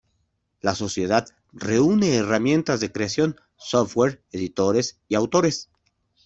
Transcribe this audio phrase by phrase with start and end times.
[0.61, 5.69] La sociedad reúne herramientas de creación, software, editores y autores.